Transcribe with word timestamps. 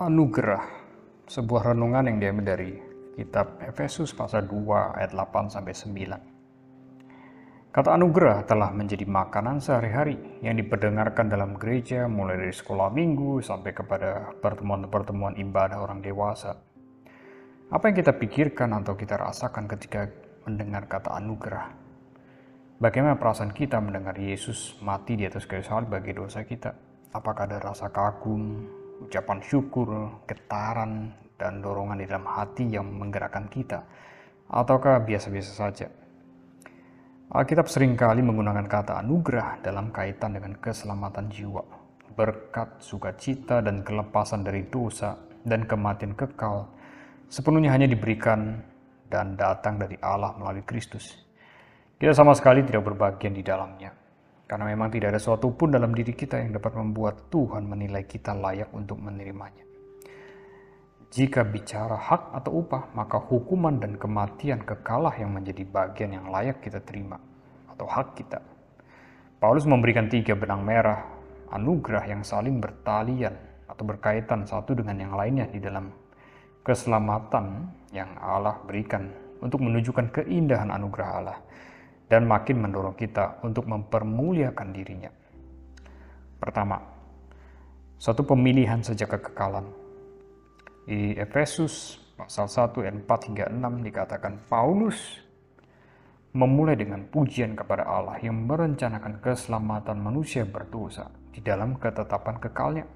Anugerah, 0.00 0.64
sebuah 1.28 1.76
renungan 1.76 2.08
yang 2.08 2.16
diambil 2.24 2.56
dari 2.56 2.72
kitab 3.20 3.60
Efesus 3.60 4.16
pasal 4.16 4.48
2 4.48 4.96
ayat 4.96 5.12
8 5.12 5.52
sampai 5.52 5.76
9. 5.76 7.68
Kata 7.68 8.00
anugerah 8.00 8.48
telah 8.48 8.72
menjadi 8.72 9.04
makanan 9.04 9.60
sehari-hari 9.60 10.40
yang 10.40 10.56
diperdengarkan 10.56 11.28
dalam 11.28 11.52
gereja 11.60 12.08
mulai 12.08 12.40
dari 12.40 12.48
sekolah 12.56 12.88
minggu 12.88 13.44
sampai 13.44 13.76
kepada 13.76 14.32
pertemuan-pertemuan 14.40 15.36
ibadah 15.36 15.84
orang 15.84 16.00
dewasa. 16.00 16.56
Apa 17.68 17.92
yang 17.92 18.00
kita 18.00 18.16
pikirkan 18.16 18.72
atau 18.80 18.96
kita 18.96 19.20
rasakan 19.20 19.68
ketika 19.68 20.08
mendengar 20.48 20.88
kata 20.88 21.12
anugerah? 21.20 21.76
Bagaimana 22.80 23.20
perasaan 23.20 23.52
kita 23.52 23.76
mendengar 23.84 24.16
Yesus 24.16 24.80
mati 24.80 25.20
di 25.20 25.28
atas 25.28 25.44
kayu 25.44 25.60
salib 25.60 25.92
bagi 25.92 26.16
dosa 26.16 26.40
kita? 26.40 26.72
Apakah 27.12 27.44
ada 27.44 27.60
rasa 27.60 27.92
kagum, 27.92 28.79
ucapan 29.00 29.38
syukur, 29.40 30.20
getaran, 30.28 31.12
dan 31.40 31.64
dorongan 31.64 32.00
di 32.00 32.06
dalam 32.06 32.28
hati 32.28 32.68
yang 32.68 32.84
menggerakkan 32.84 33.48
kita, 33.48 33.80
ataukah 34.52 35.00
biasa-biasa 35.00 35.52
saja? 35.56 35.88
Alkitab 37.30 37.70
sering 37.70 37.94
kali 37.94 38.20
menggunakan 38.20 38.66
kata 38.66 38.98
anugerah 39.00 39.62
dalam 39.62 39.94
kaitan 39.94 40.34
dengan 40.34 40.58
keselamatan 40.58 41.30
jiwa, 41.30 41.62
berkat, 42.18 42.82
sukacita, 42.82 43.62
dan 43.62 43.86
kelepasan 43.86 44.42
dari 44.42 44.66
dosa 44.66 45.14
dan 45.46 45.64
kematian 45.64 46.12
kekal, 46.18 46.66
sepenuhnya 47.30 47.70
hanya 47.70 47.86
diberikan 47.86 48.60
dan 49.06 49.38
datang 49.38 49.78
dari 49.78 49.94
Allah 50.02 50.34
melalui 50.36 50.66
Kristus. 50.66 51.22
Kita 51.96 52.10
sama 52.10 52.34
sekali 52.34 52.66
tidak 52.66 52.82
berbagian 52.82 53.36
di 53.36 53.44
dalamnya. 53.46 53.99
Karena 54.50 54.66
memang 54.66 54.90
tidak 54.90 55.14
ada 55.14 55.22
sesuatu 55.22 55.54
pun 55.54 55.70
dalam 55.70 55.94
diri 55.94 56.10
kita 56.10 56.42
yang 56.42 56.50
dapat 56.50 56.74
membuat 56.74 57.30
Tuhan 57.30 57.70
menilai 57.70 58.02
kita 58.02 58.34
layak 58.34 58.74
untuk 58.74 58.98
menerimanya. 58.98 59.62
Jika 61.06 61.46
bicara 61.46 61.94
hak 61.94 62.34
atau 62.34 62.58
upah, 62.58 62.90
maka 62.98 63.22
hukuman 63.22 63.78
dan 63.78 63.94
kematian 63.94 64.66
kekalah 64.66 65.14
yang 65.14 65.38
menjadi 65.38 65.62
bagian 65.62 66.18
yang 66.18 66.26
layak 66.34 66.58
kita 66.58 66.82
terima 66.82 67.22
atau 67.70 67.86
hak 67.86 68.18
kita. 68.18 68.42
Paulus 69.38 69.70
memberikan 69.70 70.10
tiga 70.10 70.34
benang 70.34 70.66
merah, 70.66 70.98
anugerah 71.54 72.10
yang 72.10 72.26
saling 72.26 72.58
bertalian 72.58 73.38
atau 73.70 73.86
berkaitan 73.86 74.42
satu 74.50 74.74
dengan 74.74 74.98
yang 74.98 75.14
lainnya 75.14 75.46
di 75.46 75.62
dalam 75.62 75.94
keselamatan 76.66 77.70
yang 77.94 78.18
Allah 78.18 78.58
berikan 78.66 79.14
untuk 79.38 79.62
menunjukkan 79.62 80.10
keindahan 80.10 80.74
anugerah 80.74 81.10
Allah 81.22 81.38
dan 82.10 82.26
makin 82.26 82.58
mendorong 82.58 82.98
kita 82.98 83.38
untuk 83.46 83.70
mempermuliakan 83.70 84.68
dirinya. 84.74 85.14
Pertama, 86.42 86.82
satu 88.02 88.26
pemilihan 88.26 88.82
sejak 88.82 89.14
kekekalan. 89.14 89.70
Di 90.90 91.14
Efesus 91.14 92.02
pasal 92.18 92.50
1 92.50 92.82
ayat 92.82 92.96
4 93.06 93.26
hingga 93.30 93.44
6 93.46 93.86
dikatakan 93.86 94.42
Paulus 94.50 95.22
memulai 96.34 96.74
dengan 96.74 97.06
pujian 97.06 97.54
kepada 97.54 97.86
Allah 97.86 98.18
yang 98.18 98.42
merencanakan 98.42 99.22
keselamatan 99.22 100.02
manusia 100.02 100.42
berdosa 100.42 101.06
di 101.30 101.38
dalam 101.38 101.78
ketetapan 101.78 102.36
kekalnya. 102.42 102.86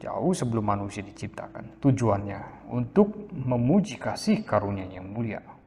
Jauh 0.00 0.32
sebelum 0.32 0.64
manusia 0.64 1.02
diciptakan, 1.02 1.82
tujuannya 1.82 2.70
untuk 2.72 3.28
memuji 3.34 4.00
kasih 4.00 4.46
karunia 4.46 4.88
yang 4.88 5.04
mulia 5.12 5.59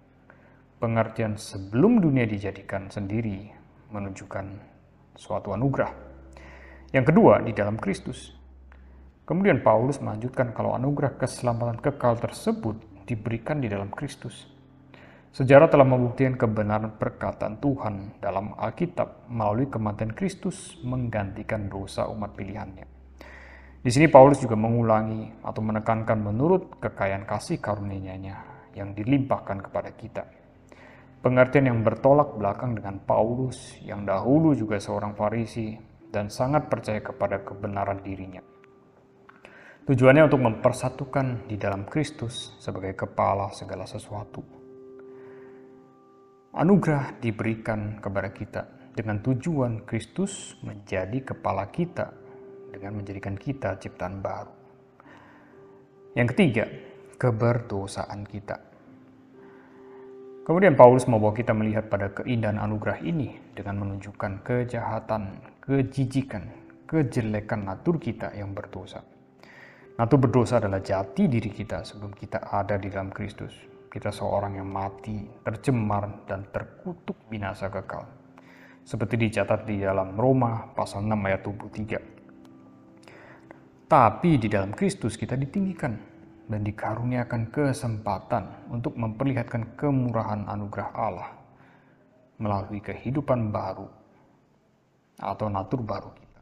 pengertian 0.84 1.40
sebelum 1.40 2.04
dunia 2.04 2.28
dijadikan 2.28 2.92
sendiri 2.92 3.48
menunjukkan 3.88 4.60
suatu 5.16 5.56
anugerah. 5.56 5.96
Yang 6.92 7.16
kedua, 7.16 7.40
di 7.40 7.56
dalam 7.56 7.80
Kristus. 7.80 8.36
Kemudian 9.24 9.64
Paulus 9.64 10.04
melanjutkan 10.04 10.52
kalau 10.52 10.76
anugerah 10.76 11.16
keselamatan 11.16 11.80
kekal 11.80 12.20
tersebut 12.20 12.76
diberikan 13.08 13.64
di 13.64 13.72
dalam 13.72 13.88
Kristus. 13.96 14.52
Sejarah 15.32 15.72
telah 15.72 15.88
membuktikan 15.88 16.36
kebenaran 16.36 17.00
perkataan 17.00 17.64
Tuhan 17.64 18.20
dalam 18.20 18.52
Alkitab 18.60 19.32
melalui 19.32 19.72
kematian 19.72 20.12
Kristus 20.12 20.76
menggantikan 20.84 21.72
dosa 21.72 22.12
umat 22.12 22.36
pilihannya. 22.36 22.86
Di 23.80 23.90
sini 23.90 24.12
Paulus 24.12 24.44
juga 24.44 24.60
mengulangi 24.60 25.32
atau 25.48 25.64
menekankan 25.64 26.20
menurut 26.20 26.78
kekayaan 26.84 27.24
kasih 27.24 27.64
karunia-Nya 27.64 28.36
yang 28.76 28.92
dilimpahkan 28.92 29.64
kepada 29.64 29.90
kita 29.96 30.43
Pengertian 31.24 31.72
yang 31.72 31.80
bertolak 31.88 32.36
belakang 32.36 32.76
dengan 32.76 33.00
Paulus 33.00 33.80
yang 33.80 34.04
dahulu 34.04 34.52
juga 34.52 34.76
seorang 34.76 35.16
Farisi 35.16 35.72
dan 36.12 36.28
sangat 36.28 36.68
percaya 36.68 37.00
kepada 37.00 37.48
kebenaran 37.48 38.04
dirinya. 38.04 38.44
Tujuannya 39.88 40.28
untuk 40.28 40.44
mempersatukan 40.44 41.48
di 41.48 41.56
dalam 41.56 41.88
Kristus 41.88 42.60
sebagai 42.60 42.92
kepala 43.00 43.56
segala 43.56 43.88
sesuatu. 43.88 44.44
Anugerah 46.60 47.16
diberikan 47.24 48.04
kepada 48.04 48.28
kita 48.36 48.92
dengan 48.92 49.24
tujuan 49.24 49.88
Kristus 49.88 50.60
menjadi 50.60 51.24
kepala 51.24 51.72
kita 51.72 52.12
dengan 52.68 53.00
menjadikan 53.00 53.40
kita 53.40 53.80
ciptaan 53.80 54.20
baru. 54.20 54.52
Yang 56.20 56.28
ketiga, 56.36 56.68
keberdosaan 57.16 58.28
kita. 58.28 58.73
Kemudian 60.44 60.76
Paulus 60.76 61.08
membawa 61.08 61.32
kita 61.32 61.56
melihat 61.56 61.88
pada 61.88 62.12
keindahan 62.12 62.60
anugerah 62.60 63.00
ini 63.00 63.32
dengan 63.56 63.80
menunjukkan 63.80 64.44
kejahatan, 64.44 65.40
kejijikan, 65.64 66.52
kejelekan 66.84 67.64
natur 67.64 67.96
kita 67.96 68.28
yang 68.36 68.52
berdosa. 68.52 69.08
Natur 69.96 70.28
berdosa 70.28 70.60
adalah 70.60 70.84
jati 70.84 71.32
diri 71.32 71.48
kita 71.48 71.88
sebelum 71.88 72.12
kita 72.12 72.52
ada 72.52 72.76
di 72.76 72.92
dalam 72.92 73.16
Kristus. 73.16 73.56
Kita 73.88 74.12
seorang 74.12 74.60
yang 74.60 74.68
mati, 74.68 75.24
tercemar, 75.48 76.28
dan 76.28 76.52
terkutuk 76.52 77.24
binasa 77.32 77.72
kekal. 77.72 78.04
Seperti 78.84 79.16
dicatat 79.16 79.64
di 79.64 79.80
dalam 79.80 80.20
Roma 80.20 80.76
pasal 80.76 81.08
6 81.08 81.24
ayat 81.24 81.40
23. 81.40 83.88
Tapi 83.88 84.32
di 84.36 84.52
dalam 84.52 84.76
Kristus 84.76 85.16
kita 85.16 85.40
ditinggikan 85.40 86.13
dan 86.48 86.62
dikaruniakan 86.64 87.50
kesempatan 87.50 88.68
untuk 88.68 89.00
memperlihatkan 89.00 89.80
kemurahan 89.80 90.44
anugerah 90.48 90.90
Allah 90.92 91.32
melalui 92.42 92.84
kehidupan 92.84 93.54
baru 93.54 93.88
atau 95.22 95.48
natur 95.48 95.80
baru 95.86 96.12
kita. 96.12 96.42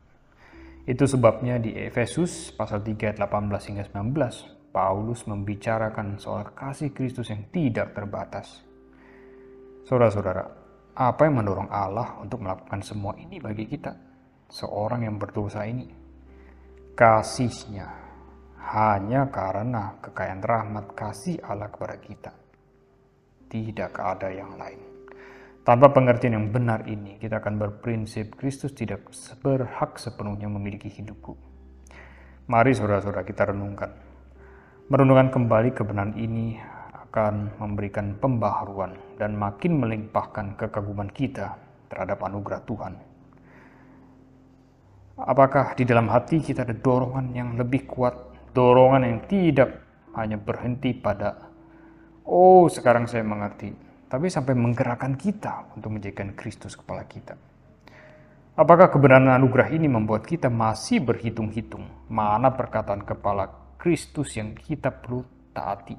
Itu 0.89 1.05
sebabnya 1.05 1.61
di 1.61 1.77
Efesus 1.77 2.49
pasal 2.57 2.81
3 2.81 3.13
ayat 3.13 3.19
18 3.21 3.69
hingga 3.69 3.83
19 3.85 4.73
Paulus 4.73 5.27
membicarakan 5.27 6.17
soal 6.17 6.55
kasih 6.55 6.95
Kristus 6.95 7.29
yang 7.29 7.45
tidak 7.51 7.91
terbatas. 7.91 8.63
Saudara-saudara, 9.83 10.47
apa 10.95 11.21
yang 11.27 11.43
mendorong 11.43 11.67
Allah 11.67 12.17
untuk 12.23 12.41
melakukan 12.41 12.79
semua 12.79 13.13
ini 13.19 13.37
bagi 13.37 13.67
kita? 13.67 13.91
Seorang 14.47 15.03
yang 15.03 15.19
berdosa 15.19 15.67
ini. 15.67 15.91
Kasihnya 16.95 18.10
hanya 18.69 19.33
karena 19.33 19.97
kekayaan 20.05 20.45
rahmat 20.45 20.93
kasih 20.93 21.41
Allah 21.41 21.73
kepada 21.73 21.97
kita. 21.97 22.31
Tidak 23.49 23.91
ada 23.97 24.29
yang 24.29 24.55
lain. 24.55 24.79
Tanpa 25.61 25.93
pengertian 25.93 26.37
yang 26.37 26.47
benar 26.49 26.85
ini, 26.89 27.21
kita 27.21 27.37
akan 27.37 27.61
berprinsip 27.61 28.33
Kristus 28.37 28.73
tidak 28.73 29.05
berhak 29.45 29.97
sepenuhnya 29.97 30.49
memiliki 30.49 30.89
hidupku. 30.89 31.37
Mari 32.49 32.73
saudara-saudara 32.73 33.21
kita 33.21 33.53
renungkan. 33.53 33.93
Merenungkan 34.89 35.29
kembali 35.29 35.69
kebenaran 35.77 36.17
ini 36.17 36.57
akan 37.11 37.59
memberikan 37.59 38.17
pembaharuan 38.17 38.97
dan 39.19 39.37
makin 39.37 39.83
melimpahkan 39.83 40.57
kekaguman 40.57 41.11
kita 41.11 41.59
terhadap 41.91 42.23
anugerah 42.23 42.63
Tuhan. 42.63 42.93
Apakah 45.21 45.77
di 45.77 45.85
dalam 45.85 46.09
hati 46.09 46.41
kita 46.41 46.65
ada 46.65 46.73
dorongan 46.73 47.35
yang 47.35 47.53
lebih 47.53 47.85
kuat 47.85 48.30
dorongan 48.51 49.03
yang 49.07 49.19
tidak 49.27 49.83
hanya 50.15 50.35
berhenti 50.35 50.91
pada 50.91 51.51
oh 52.27 52.67
sekarang 52.71 53.07
saya 53.07 53.23
mengerti, 53.27 53.71
tapi 54.07 54.31
sampai 54.31 54.55
menggerakkan 54.55 55.15
kita 55.19 55.75
untuk 55.75 55.99
menjadikan 55.99 56.35
Kristus 56.35 56.75
kepala 56.75 57.03
kita. 57.07 57.35
Apakah 58.51 58.91
kebenaran 58.91 59.31
anugerah 59.31 59.71
ini 59.71 59.87
membuat 59.87 60.27
kita 60.27 60.51
masih 60.51 60.99
berhitung-hitung 60.99 61.87
mana 62.11 62.51
perkataan 62.51 63.07
kepala 63.07 63.47
Kristus 63.79 64.35
yang 64.35 64.51
kita 64.53 64.91
perlu 64.91 65.23
taati 65.55 65.95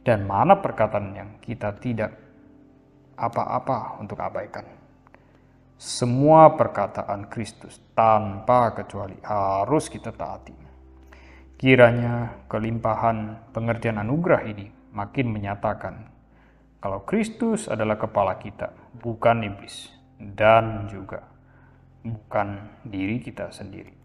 dan 0.00 0.24
mana 0.24 0.56
perkataan 0.56 1.12
yang 1.12 1.30
kita 1.44 1.76
tidak 1.76 2.16
apa-apa 3.14 4.00
untuk 4.00 4.16
abaikan? 4.24 4.64
Semua 5.76 6.56
perkataan 6.56 7.28
Kristus 7.28 7.76
tanpa 7.92 8.72
kecuali 8.72 9.20
harus 9.20 9.92
kita 9.92 10.16
taati. 10.16 10.73
Kiranya 11.64 12.44
kelimpahan 12.44 13.40
pengertian 13.56 13.96
anugerah 13.96 14.44
ini 14.44 14.68
makin 14.92 15.32
menyatakan 15.32 16.12
kalau 16.76 17.08
Kristus 17.08 17.72
adalah 17.72 17.96
kepala 17.96 18.36
kita, 18.36 18.68
bukan 19.00 19.48
iblis, 19.48 19.88
dan 20.20 20.92
juga 20.92 21.24
bukan 22.04 22.68
diri 22.84 23.16
kita 23.16 23.48
sendiri. 23.48 24.03